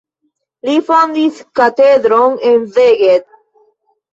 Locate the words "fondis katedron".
0.87-2.41